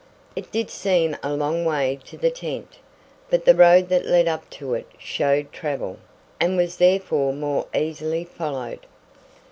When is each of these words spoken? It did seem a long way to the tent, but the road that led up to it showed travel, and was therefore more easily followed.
It 0.35 0.51
did 0.51 0.71
seem 0.71 1.15
a 1.21 1.35
long 1.35 1.63
way 1.63 1.99
to 2.05 2.17
the 2.17 2.31
tent, 2.31 2.79
but 3.29 3.45
the 3.45 3.53
road 3.53 3.89
that 3.89 4.03
led 4.07 4.27
up 4.27 4.49
to 4.49 4.73
it 4.73 4.87
showed 4.97 5.53
travel, 5.53 5.99
and 6.39 6.57
was 6.57 6.77
therefore 6.77 7.33
more 7.33 7.67
easily 7.75 8.23
followed. 8.23 8.87